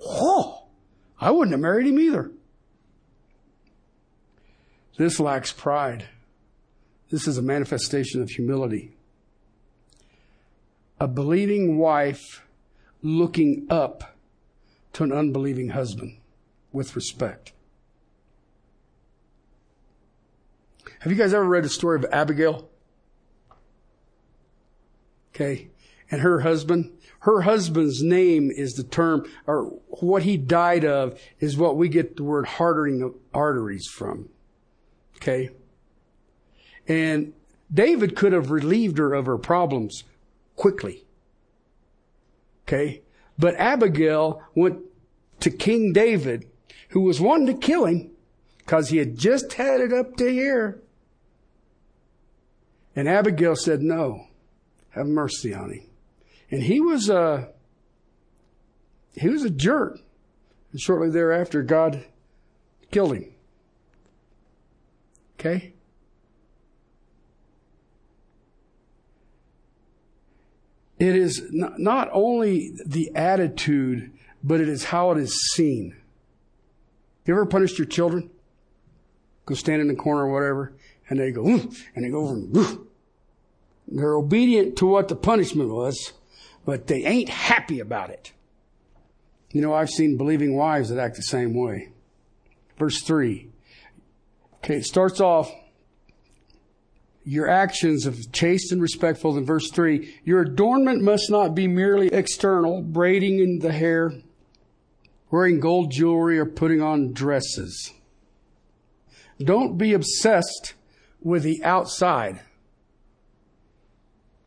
[0.00, 0.64] Oh,
[1.20, 2.30] I wouldn't have married him either.
[4.96, 6.06] This lacks pride.
[7.10, 8.96] This is a manifestation of humility.
[11.00, 12.42] A believing wife
[13.02, 14.16] looking up
[14.94, 16.18] to an unbelieving husband
[16.72, 17.52] with respect.
[21.00, 22.68] Have you guys ever read the story of Abigail?
[25.34, 25.68] Okay.
[26.10, 26.92] And her husband?
[27.20, 32.16] Her husband's name is the term, or what he died of is what we get
[32.16, 34.28] the word hardening of arteries from.
[35.16, 35.50] Okay.
[36.86, 37.32] And
[37.72, 40.04] David could have relieved her of her problems
[40.56, 41.04] quickly.
[42.66, 43.02] Okay.
[43.38, 44.80] But Abigail went
[45.40, 46.46] to King David,
[46.90, 48.10] who was wanting to kill him
[48.58, 50.80] because he had just had it up to here.
[52.96, 54.28] And Abigail said, No,
[54.90, 55.86] have mercy on him.
[56.50, 57.50] And he was a,
[59.14, 59.98] he was a jerk.
[60.72, 62.04] And shortly thereafter, God
[62.90, 63.32] killed him.
[65.38, 65.73] Okay?
[70.98, 75.96] It is not only the attitude, but it is how it is seen.
[77.26, 78.30] You ever punished your children?
[79.46, 80.72] Go stand in the corner or whatever,
[81.08, 82.86] and they go, and they go over and
[83.88, 86.12] they're obedient to what the punishment was,
[86.64, 88.32] but they ain't happy about it.
[89.50, 91.90] You know, I've seen believing wives that act the same way.
[92.78, 93.48] Verse 3.
[94.56, 95.52] Okay, it starts off,
[97.24, 99.36] your actions of chaste and respectful.
[99.36, 104.12] In verse 3, your adornment must not be merely external, braiding in the hair,
[105.30, 107.92] wearing gold jewelry, or putting on dresses.
[109.38, 110.74] Don't be obsessed
[111.20, 112.40] with the outside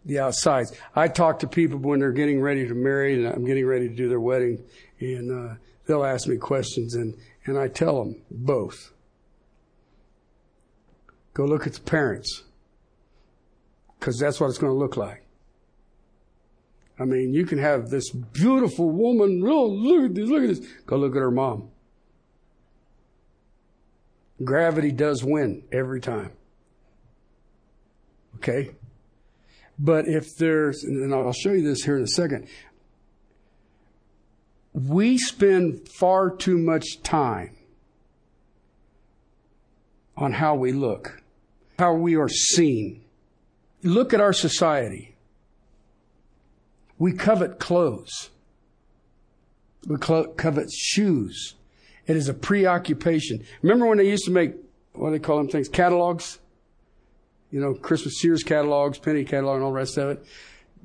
[0.07, 0.73] the outsides.
[0.95, 3.95] I talk to people when they're getting ready to marry and I'm getting ready to
[3.95, 4.63] do their wedding,
[4.99, 7.13] and uh, they'll ask me questions, and,
[7.45, 8.93] and I tell them both.
[11.33, 12.43] Go look at the parents,
[13.99, 15.23] because that's what it's going to look like.
[16.99, 19.43] I mean, you can have this beautiful woman.
[19.45, 20.29] Oh, look at this!
[20.29, 20.67] Look at this!
[20.85, 21.69] Go look at her mom.
[24.43, 26.31] Gravity does win every time.
[28.37, 28.71] Okay?
[29.79, 32.47] But if there's, and I'll show you this here in a second,
[34.73, 37.55] we spend far too much time
[40.15, 41.21] on how we look,
[41.77, 43.03] how we are seen.
[43.83, 45.15] Look at our society.
[46.97, 48.31] We covet clothes.
[49.87, 51.55] We covet shoes.
[52.07, 53.45] It is a preoccupation.
[53.61, 54.53] Remember when they used to make,
[54.93, 56.39] what do they call them things, catalogs?
[57.51, 60.25] You know, Christmas Sears catalogs, penny catalog, and all the rest of it.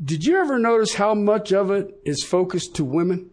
[0.03, 3.31] Did you ever notice how much of it is focused to women?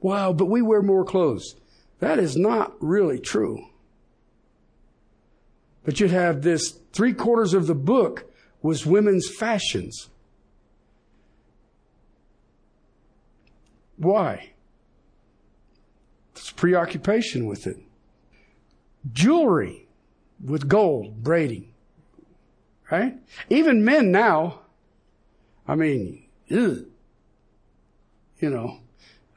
[0.00, 1.56] Wow, but we wear more clothes.
[2.00, 3.66] That is not really true.
[5.84, 8.32] But you'd have this three quarters of the book
[8.62, 10.08] was women's fashions.
[13.96, 14.50] Why?
[16.34, 17.78] It's preoccupation with it.
[19.12, 19.86] Jewelry
[20.42, 21.72] with gold braiding.
[22.90, 23.16] Right?
[23.50, 24.60] Even men now,
[25.66, 26.86] I mean, ugh,
[28.38, 28.80] you know,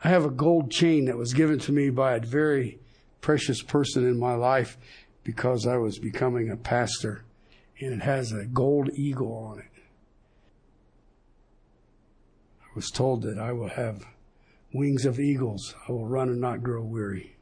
[0.04, 2.80] I have a gold chain that was given to me by a very
[3.22, 4.78] precious person in my life
[5.24, 7.24] because I was becoming a pastor,
[7.80, 9.82] and it has a gold eagle on it.
[12.64, 14.06] I was told that I will have
[14.74, 15.76] wings of eagles.
[15.88, 17.36] I will run and not grow weary.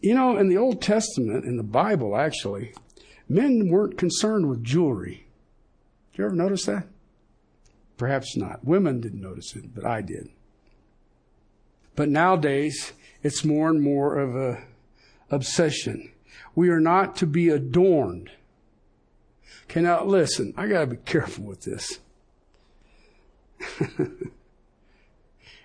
[0.00, 2.74] You know, in the Old Testament, in the Bible actually,
[3.28, 5.26] men weren't concerned with jewelry.
[6.12, 6.86] Did you ever notice that?
[7.96, 8.64] Perhaps not.
[8.64, 10.28] Women didn't notice it, but I did.
[11.94, 14.64] But nowadays, it's more and more of a
[15.30, 16.12] obsession.
[16.54, 18.30] We are not to be adorned.
[19.64, 21.98] Okay, now listen, I gotta be careful with this.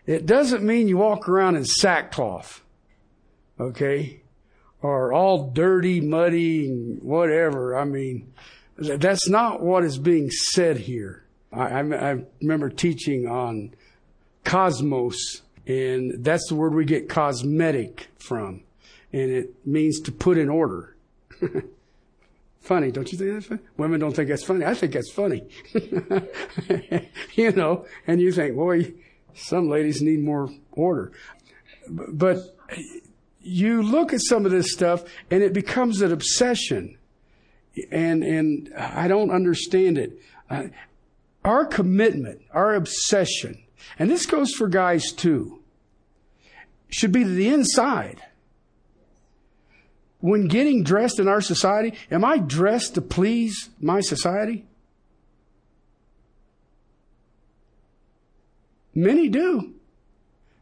[0.06, 2.64] it doesn't mean you walk around in sackcloth.
[3.60, 4.22] Okay?
[4.82, 6.70] Or all dirty, muddy,
[7.02, 7.78] whatever.
[7.78, 8.34] I mean,
[8.78, 11.24] that's not what is being said here.
[11.54, 13.76] I, I, I remember teaching on
[14.44, 18.64] cosmos, and that's the word we get cosmetic from.
[19.14, 20.96] And it means to put in order.
[22.62, 23.62] funny, don't you think that's funny?
[23.78, 24.66] Women don't think that's funny.
[24.66, 25.48] I think that's funny.
[27.34, 28.94] you know, and you think, boy,
[29.34, 31.12] some ladies need more order.
[31.90, 32.56] But
[33.42, 36.98] you look at some of this stuff and it becomes an obsession.
[37.92, 40.20] And, and I don't understand it.
[40.50, 40.66] Uh,
[41.44, 43.64] our commitment, our obsession,
[43.98, 45.60] and this goes for guys too,
[46.90, 48.22] should be to the inside.
[50.22, 54.66] When getting dressed in our society, am I dressed to please my society?
[58.94, 59.74] Many do.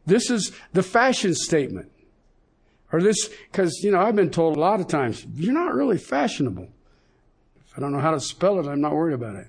[0.06, 1.90] This is the fashion statement.
[2.92, 5.98] Or this, because, you know, I've been told a lot of times, you're not really
[5.98, 6.68] fashionable.
[7.66, 9.46] If I don't know how to spell it, I'm not worried about it.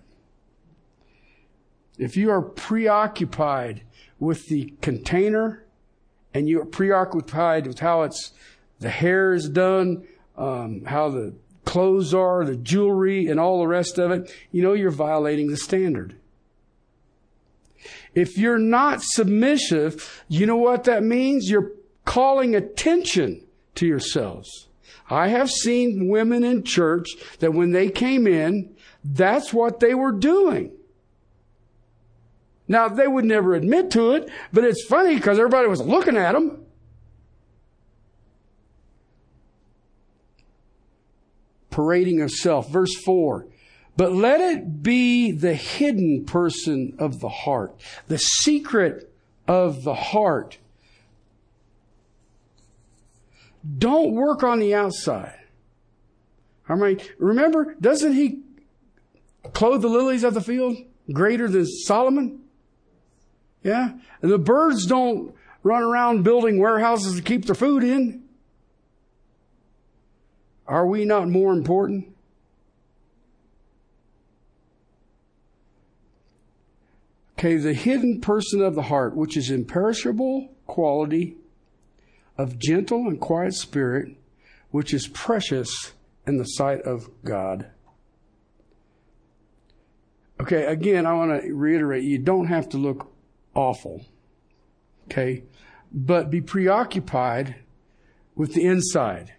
[1.97, 3.83] If you are preoccupied
[4.19, 5.63] with the container
[6.33, 8.31] and you are preoccupied with how it's
[8.81, 10.05] the hair is done,
[10.37, 11.33] um, how the
[11.65, 15.57] clothes are, the jewelry, and all the rest of it, you know you're violating the
[15.57, 16.15] standard.
[18.13, 21.49] If you're not submissive, you know what that means?
[21.49, 21.71] You're
[22.03, 24.67] calling attention to yourselves.
[25.09, 27.07] I have seen women in church
[27.39, 30.71] that when they came in, that's what they were doing.
[32.67, 36.33] Now, they would never admit to it, but it's funny because everybody was looking at
[36.33, 36.65] them.
[41.71, 42.69] Parading of self.
[42.69, 43.47] Verse 4.
[43.97, 49.11] But let it be the hidden person of the heart, the secret
[49.47, 50.59] of the heart.
[53.77, 55.37] Don't work on the outside.
[56.67, 58.39] I mean, remember, doesn't he
[59.53, 60.77] clothe the lilies of the field
[61.11, 62.41] greater than Solomon?
[63.63, 63.91] Yeah?
[64.21, 68.23] And the birds don't run around building warehouses to keep their food in.
[70.71, 72.15] Are we not more important?
[77.37, 81.35] Okay, the hidden person of the heart, which is imperishable quality
[82.37, 84.15] of gentle and quiet spirit,
[84.69, 85.91] which is precious
[86.25, 87.69] in the sight of God.
[90.39, 93.11] Okay, again, I want to reiterate you don't have to look
[93.53, 94.05] awful.
[95.07, 95.43] Okay?
[95.91, 97.55] But be preoccupied
[98.35, 99.33] with the inside.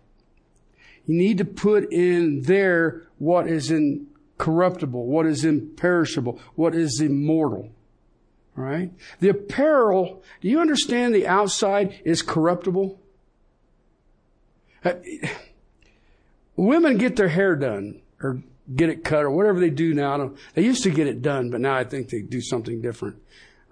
[1.06, 7.70] You need to put in there what is incorruptible, what is imperishable, what is immortal.
[8.54, 8.92] Right?
[9.20, 13.00] The apparel, do you understand the outside is corruptible?
[14.84, 14.94] Uh,
[16.56, 18.42] women get their hair done or
[18.74, 20.32] get it cut or whatever they do now.
[20.54, 23.16] They used to get it done, but now I think they do something different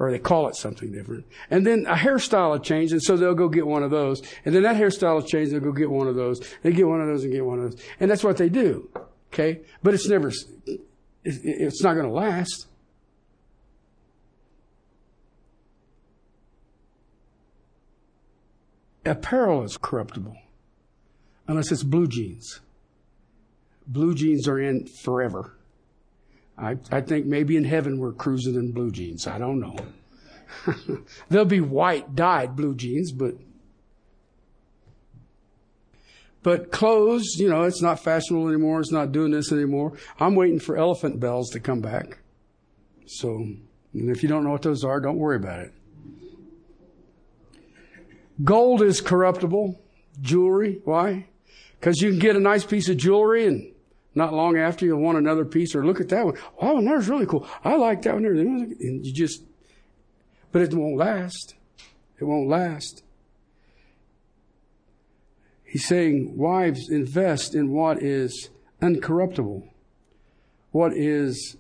[0.01, 1.26] or they call it something different.
[1.51, 4.22] And then a hairstyle will change, and so they'll go get one of those.
[4.46, 6.40] And then that hairstyle will change, they'll go get one of those.
[6.62, 7.80] They get one of those and get one of those.
[8.01, 8.88] And that's what they do.
[9.30, 9.61] Okay?
[9.82, 10.32] But it's never,
[11.22, 12.66] it's not going to last.
[19.05, 20.36] Apparel is corruptible
[21.46, 22.61] unless it's blue jeans.
[23.86, 25.57] Blue jeans are in forever.
[26.61, 29.26] I, I think maybe in heaven we're cruising in blue jeans.
[29.26, 29.76] I don't know.
[31.28, 33.34] They'll be white dyed blue jeans, but
[36.42, 38.80] but clothes, you know, it's not fashionable anymore.
[38.80, 39.92] It's not doing this anymore.
[40.18, 42.18] I'm waiting for elephant bells to come back.
[43.06, 43.46] So,
[43.92, 45.72] if you don't know what those are, don't worry about it.
[48.42, 49.78] Gold is corruptible.
[50.20, 50.80] Jewelry.
[50.84, 51.26] Why?
[51.78, 53.72] Because you can get a nice piece of jewelry and
[54.14, 56.36] not long after you'll want another piece or look at that one.
[56.61, 57.46] Oh, that was really cool.
[57.64, 58.22] I like that one.
[58.22, 58.32] there.
[58.32, 59.42] And you just,
[60.52, 61.54] but it won't last.
[62.18, 63.02] It won't last.
[65.64, 68.50] He's saying, wives, invest in what is
[68.82, 69.68] uncorruptible,
[70.72, 71.56] what is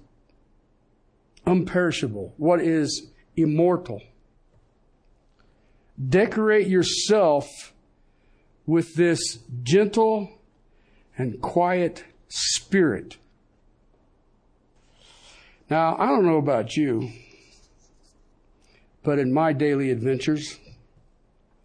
[1.46, 4.02] unperishable, what is immortal.
[6.08, 7.72] Decorate yourself
[8.66, 10.40] with this gentle
[11.16, 13.18] and quiet spirit.
[15.68, 17.10] Now, I don't know about you,
[19.02, 20.58] but in my daily adventures,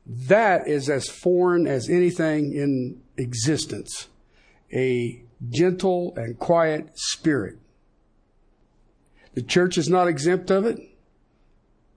[0.05, 4.07] that is as foreign as anything in existence.
[4.73, 7.57] A gentle and quiet spirit.
[9.33, 10.79] The church is not exempt of it.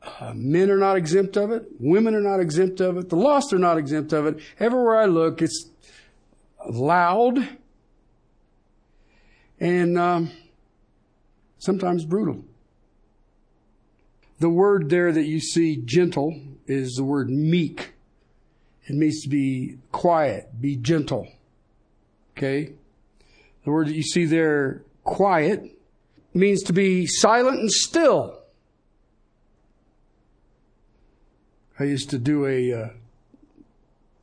[0.02, 1.66] Uh, men are not exempt of it.
[1.78, 3.10] Women are not exempt of it.
[3.10, 4.38] The lost are not exempt of it.
[4.58, 5.68] Everywhere I look, it's
[6.68, 7.58] loud
[9.60, 10.30] and um,
[11.58, 12.44] sometimes brutal.
[14.40, 17.94] The word there that you see, gentle, is the word meek.
[18.86, 21.28] It means to be quiet, be gentle.
[22.36, 22.72] Okay?
[23.64, 25.76] The word that you see there, quiet,
[26.32, 28.38] means to be silent and still.
[31.80, 32.88] I used to do a uh,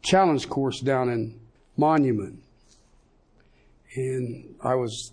[0.02, 1.40] challenge course down in
[1.78, 2.42] Monument.
[3.96, 5.12] And I was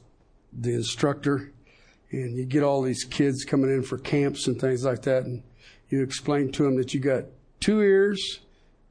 [0.53, 1.53] the instructor,
[2.11, 5.42] and you get all these kids coming in for camps and things like that, and
[5.88, 7.24] you explain to them that you got
[7.61, 8.40] two ears,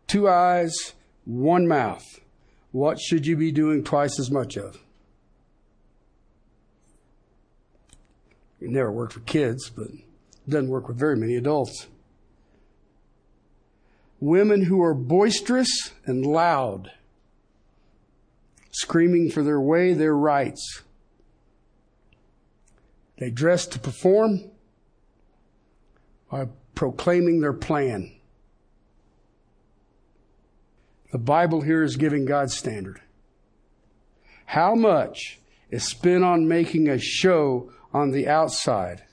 [0.07, 0.93] two eyes,
[1.25, 2.03] one mouth.
[2.71, 4.77] What should you be doing twice as much of?
[8.59, 11.87] It never worked for kids, but it doesn't work with very many adults.
[14.19, 16.91] Women who are boisterous and loud,
[18.69, 20.83] screaming for their way, their rights.
[23.21, 24.45] They dress to perform
[26.31, 28.13] by proclaiming their plan.
[31.11, 32.99] The Bible here is giving God's standard.
[34.47, 39.03] How much is spent on making a show on the outside?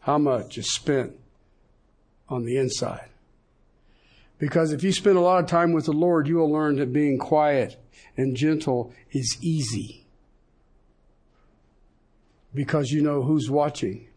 [0.00, 1.18] How much is spent
[2.28, 3.08] on the inside?
[4.36, 6.92] Because if you spend a lot of time with the Lord, you will learn that
[6.92, 7.78] being quiet
[8.18, 10.03] and gentle is easy
[12.54, 14.08] because you know who's watching.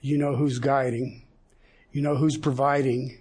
[0.00, 1.26] You know who's guiding.
[1.92, 3.18] You know who's providing.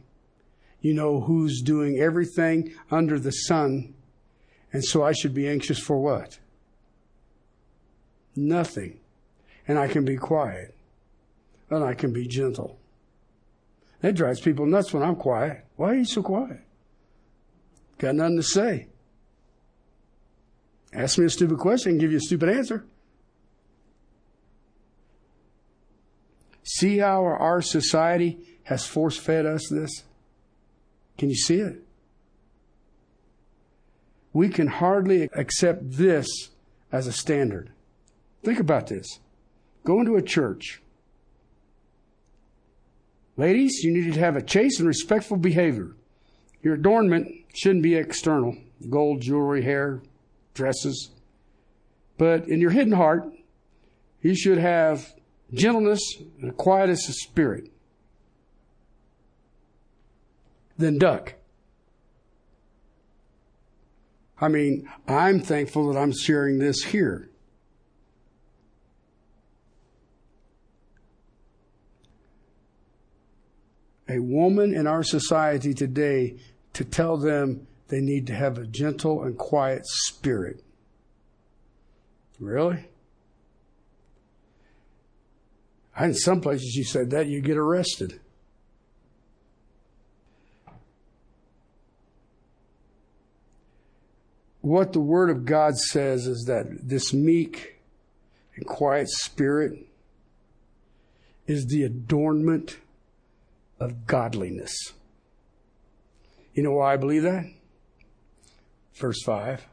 [0.81, 3.93] You know who's doing everything under the sun.
[4.71, 6.37] And so I should be anxious for what?
[8.35, 8.99] Nothing.
[9.67, 10.75] And I can be quiet.
[11.69, 12.77] And I can be gentle.
[14.01, 15.65] That drives people nuts when I'm quiet.
[15.75, 16.61] Why are you so quiet?
[17.97, 18.87] Got nothing to say.
[20.93, 22.85] Ask me a stupid question and give you a stupid answer.
[26.79, 30.05] See how our society has force fed us this?
[31.17, 31.83] Can you see it?
[34.31, 36.25] We can hardly accept this
[36.89, 37.71] as a standard.
[38.45, 39.19] Think about this.
[39.83, 40.81] Go into a church.
[43.35, 45.97] Ladies, you need to have a chaste and respectful behavior.
[46.61, 48.55] Your adornment shouldn't be external
[48.89, 50.01] gold, jewelry, hair,
[50.53, 51.11] dresses.
[52.17, 53.25] But in your hidden heart,
[54.21, 55.13] you should have
[55.53, 56.01] gentleness,
[56.41, 57.71] and quietness of spirit,
[60.77, 61.33] then duck.
[64.41, 67.29] I mean, I'm thankful that I'm sharing this here.
[74.07, 76.37] A woman in our society today,
[76.73, 80.63] to tell them they need to have a gentle and quiet spirit.
[82.39, 82.85] Really?
[85.99, 88.19] In some places you said that, you get arrested.
[94.61, 97.79] What the Word of God says is that this meek
[98.55, 99.87] and quiet spirit
[101.47, 102.77] is the adornment
[103.79, 104.93] of godliness.
[106.53, 107.45] You know why I believe that?
[108.95, 109.65] Verse 5.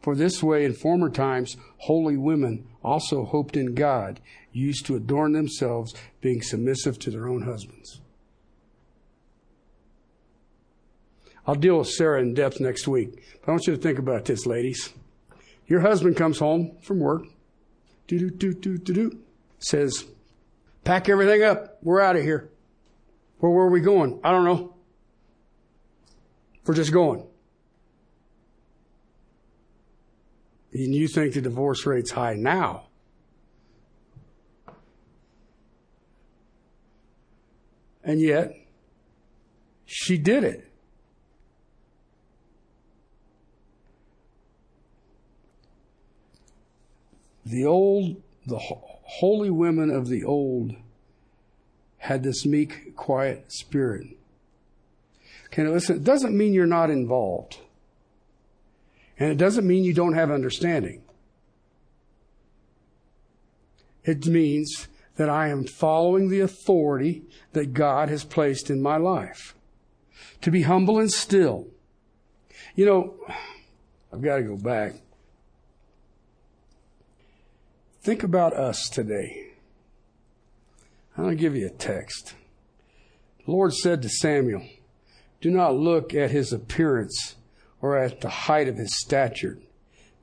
[0.00, 4.20] For this way in former times holy women also hoped in God,
[4.52, 8.00] used to adorn themselves, being submissive to their own husbands.
[11.46, 13.22] I'll deal with Sarah in depth next week.
[13.40, 14.92] But I want you to think about this, ladies.
[15.66, 17.24] Your husband comes home from work,
[18.06, 19.18] do do do do do do,
[19.58, 20.04] says,
[20.84, 21.78] "Pack everything up.
[21.82, 22.50] We're out of here."
[23.38, 24.20] Where were we going?
[24.22, 24.74] I don't know.
[26.66, 27.24] We're just going.
[30.72, 32.86] And you think the divorce rate's high now.
[38.04, 38.56] And yet,
[39.84, 40.70] she did it.
[47.44, 50.76] The old, the holy women of the old
[51.98, 54.06] had this meek, quiet spirit.
[55.46, 57.58] Okay, listen, it doesn't mean you're not involved.
[59.20, 61.02] And it doesn't mean you don't have understanding.
[64.02, 69.54] It means that I am following the authority that God has placed in my life.
[70.40, 71.68] To be humble and still.
[72.74, 73.14] You know,
[74.10, 74.94] I've got to go back.
[78.00, 79.48] Think about us today.
[81.16, 82.34] I'm going to give you a text.
[83.44, 84.66] The Lord said to Samuel,
[85.42, 87.36] Do not look at his appearance
[87.80, 89.58] or at the height of his stature,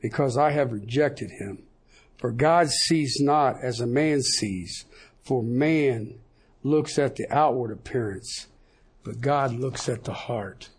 [0.01, 1.63] because I have rejected him.
[2.17, 4.85] For God sees not as a man sees,
[5.23, 6.15] for man
[6.63, 8.47] looks at the outward appearance,
[9.03, 10.69] but God looks at the heart.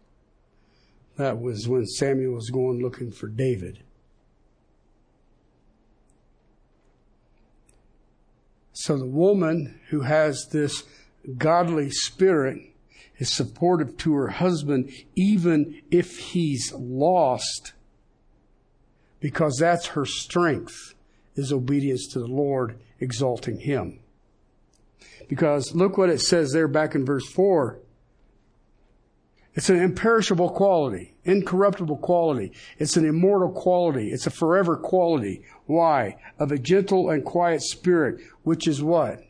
[1.16, 3.82] That was when Samuel was going looking for David.
[8.72, 10.84] So the woman who has this
[11.36, 12.67] godly spirit
[13.18, 17.72] is supportive to her husband, even if he's lost,
[19.20, 20.94] because that's her strength,
[21.34, 24.00] is obedience to the Lord, exalting him.
[25.28, 27.80] Because look what it says there back in verse 4.
[29.54, 32.52] It's an imperishable quality, incorruptible quality.
[32.78, 34.10] It's an immortal quality.
[34.10, 35.42] It's a forever quality.
[35.66, 36.16] Why?
[36.38, 39.20] Of a gentle and quiet spirit, which is what?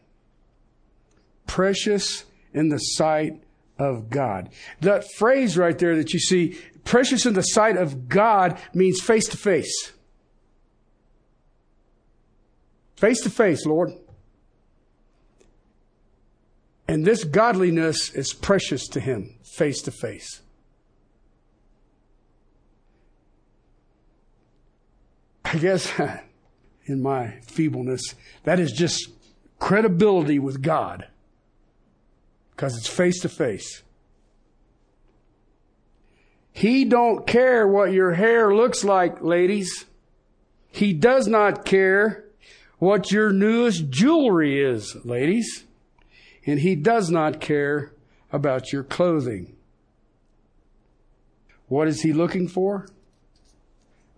[1.46, 3.42] Precious in the sight
[3.78, 4.50] of God.
[4.80, 9.26] That phrase right there that you see, precious in the sight of God, means face
[9.28, 9.92] to face.
[12.96, 13.92] Face to face, Lord.
[16.88, 20.40] And this godliness is precious to him, face to face.
[25.44, 25.92] I guess
[26.86, 28.14] in my feebleness,
[28.44, 29.10] that is just
[29.58, 31.06] credibility with God
[32.58, 33.84] because it's face to face.
[36.50, 39.84] He don't care what your hair looks like, ladies.
[40.68, 42.24] He does not care
[42.80, 45.66] what your newest jewelry is, ladies.
[46.46, 47.92] And he does not care
[48.32, 49.54] about your clothing.
[51.68, 52.88] What is he looking for?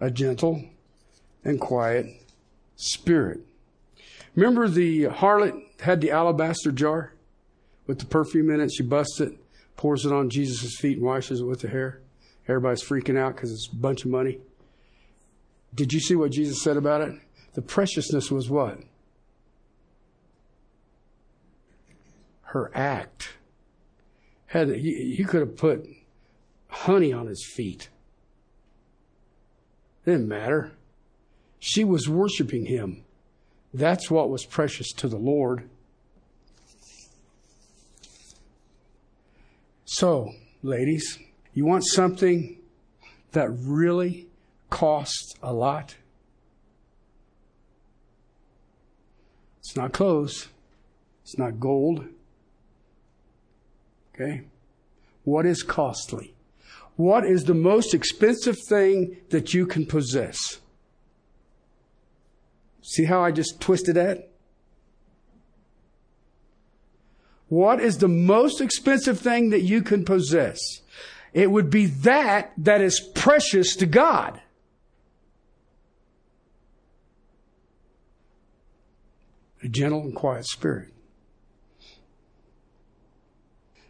[0.00, 0.64] A gentle
[1.44, 2.06] and quiet
[2.76, 3.40] spirit.
[4.34, 7.12] Remember the harlot had the alabaster jar?
[7.90, 8.70] With the perfume in it.
[8.72, 9.32] She busts it,
[9.76, 12.00] pours it on Jesus' feet, and washes it with her hair.
[12.46, 14.38] Everybody's freaking out because it's a bunch of money.
[15.74, 17.18] Did you see what Jesus said about it?
[17.54, 18.78] The preciousness was what?
[22.42, 23.30] Her act.
[24.46, 25.84] Had he, could have put
[26.68, 27.88] honey on his feet.
[30.04, 30.70] Didn't matter.
[31.58, 33.02] She was worshiping him.
[33.74, 35.68] That's what was precious to the Lord.
[39.92, 41.18] So, ladies,
[41.52, 42.60] you want something
[43.32, 44.28] that really
[44.70, 45.96] costs a lot?
[49.58, 50.46] It's not clothes.
[51.24, 52.04] It's not gold.
[54.14, 54.42] Okay?
[55.24, 56.34] What is costly?
[56.94, 60.60] What is the most expensive thing that you can possess?
[62.80, 64.29] See how I just twisted that?
[67.50, 70.58] What is the most expensive thing that you can possess?
[71.32, 74.40] it would be that that is precious to God.
[79.62, 80.92] A gentle and quiet spirit.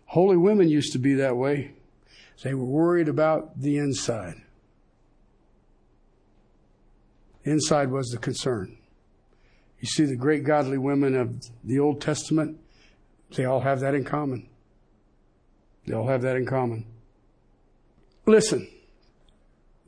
[0.07, 1.73] Holy women used to be that way.
[2.43, 4.43] They were worried about the inside.
[7.45, 8.77] Inside was the concern.
[9.79, 12.59] You see, the great godly women of the Old Testament,
[13.37, 14.49] they all have that in common.
[15.87, 16.85] They all have that in common.
[18.27, 18.69] Listen,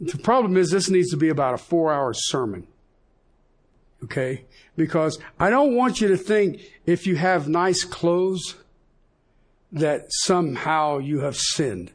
[0.01, 2.67] the problem is this needs to be about a four hour sermon.
[4.05, 4.45] Okay?
[4.77, 8.57] Because I don't want you to think if you have nice clothes
[9.71, 11.93] that somehow you have sinned.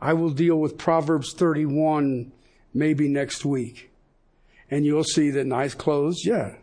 [0.00, 2.32] I will deal with Proverbs 31
[2.74, 3.90] maybe next week.
[4.70, 6.56] And you'll see that nice clothes, yeah,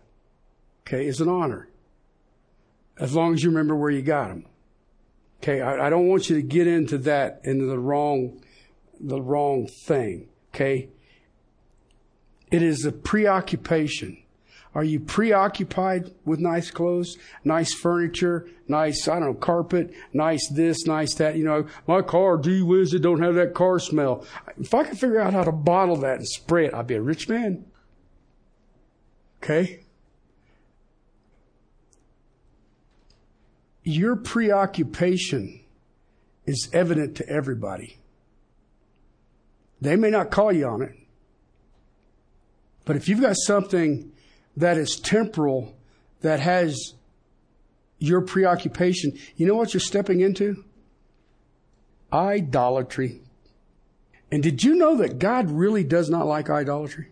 [0.81, 1.69] okay, is an honor.
[2.99, 4.45] As long as you remember where you got them.
[5.41, 8.41] Okay, I, I don't want you to get into that, into the wrong,
[8.99, 10.27] the wrong thing.
[10.53, 10.89] Okay?
[12.51, 14.17] It is a preoccupation.
[14.75, 20.85] Are you preoccupied with nice clothes, nice furniture, nice, I don't know, carpet, nice this,
[20.85, 21.37] nice that?
[21.37, 24.25] You know, my car, gee whiz, it don't have that car smell.
[24.59, 27.01] If I could figure out how to bottle that and spray it, I'd be a
[27.01, 27.65] rich man.
[29.41, 29.85] Okay?
[33.89, 35.61] Your preoccupation
[36.45, 37.97] is evident to everybody.
[39.81, 40.95] They may not call you on it.
[42.85, 44.11] But if you've got something
[44.55, 45.75] that is temporal,
[46.21, 46.93] that has
[47.97, 50.63] your preoccupation, you know what you're stepping into?
[52.13, 53.21] Idolatry.
[54.31, 57.07] And did you know that God really does not like idolatry?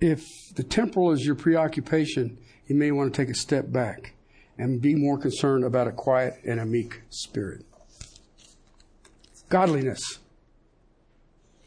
[0.00, 0.24] If
[0.54, 4.14] the temporal is your preoccupation, you may want to take a step back
[4.58, 7.64] and be more concerned about a quiet and a meek spirit.
[9.48, 10.18] Godliness.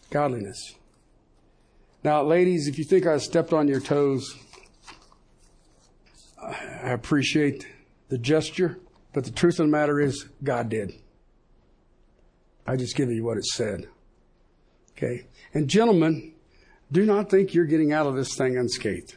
[0.09, 0.75] Godliness.
[2.03, 4.35] Now, ladies, if you think I stepped on your toes,
[6.41, 7.67] I appreciate
[8.09, 8.79] the gesture,
[9.13, 10.93] but the truth of the matter is, God did.
[12.65, 13.87] I just give you what it said.
[14.91, 15.25] Okay?
[15.53, 16.33] And gentlemen,
[16.91, 19.15] do not think you're getting out of this thing unscathed.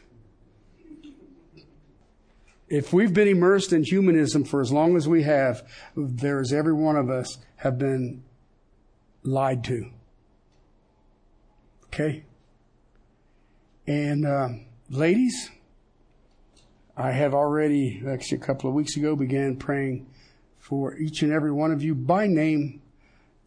[2.67, 6.95] If we've been immersed in humanism for as long as we have, there's every one
[6.95, 8.23] of us have been
[9.23, 9.91] lied to.
[11.87, 12.23] Okay?
[13.87, 14.47] And uh,
[14.89, 15.49] ladies,
[16.95, 20.07] I have already, actually a couple of weeks ago, began praying
[20.59, 22.81] for each and every one of you by name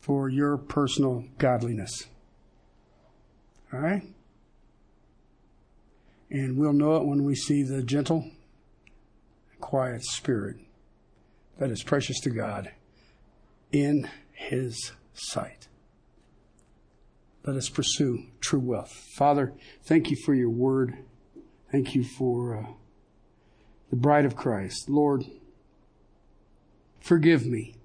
[0.00, 2.08] for your personal godliness.
[3.72, 4.02] All right?
[6.34, 8.28] And we'll know it when we see the gentle,
[9.60, 10.56] quiet spirit
[11.60, 12.72] that is precious to God
[13.70, 15.68] in His sight.
[17.46, 18.90] Let us pursue true wealth.
[19.16, 19.52] Father,
[19.84, 20.98] thank you for your word.
[21.70, 22.66] Thank you for uh,
[23.90, 24.90] the bride of Christ.
[24.90, 25.22] Lord,
[26.98, 27.76] forgive me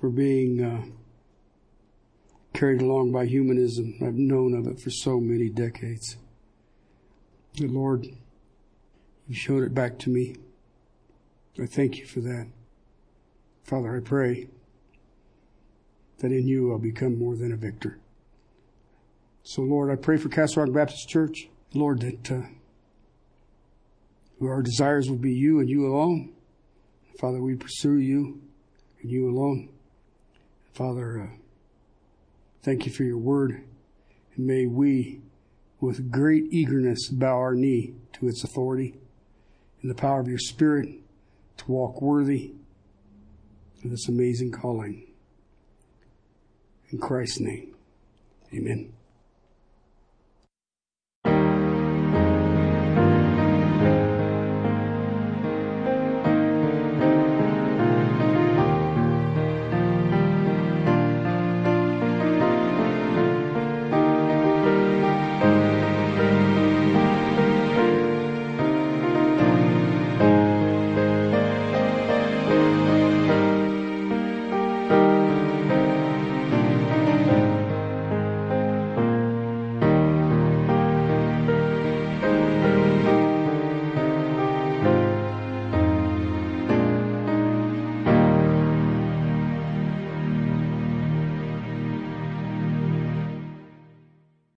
[0.00, 0.82] for being uh,
[2.52, 3.94] carried along by humanism.
[4.02, 6.16] I've known of it for so many decades.
[7.58, 8.06] But Lord,
[9.26, 10.36] you showed it back to me.
[11.60, 12.48] I thank you for that.
[13.64, 14.48] Father, I pray
[16.18, 17.98] that in you I'll become more than a victor.
[19.42, 22.42] So, Lord, I pray for Castle Rock Baptist Church, Lord, that uh,
[24.44, 26.34] our desires will be you and you alone.
[27.18, 28.40] Father, we pursue you
[29.00, 29.70] and you alone.
[30.72, 31.36] Father, uh,
[32.62, 33.64] thank you for your word,
[34.36, 35.20] and may we,
[35.80, 38.94] with great eagerness, bow our knee to its authority
[39.82, 40.88] in the power of your Spirit
[41.56, 42.52] to walk worthy
[43.82, 45.06] of this amazing calling.
[46.90, 47.74] In Christ's name,
[48.52, 48.92] amen.